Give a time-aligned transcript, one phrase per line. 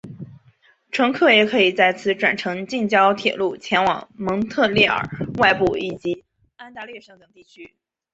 [0.91, 7.75] 乘客也可以在此转乘近郊铁路前往蒙特利尔外部及安大略省等地区。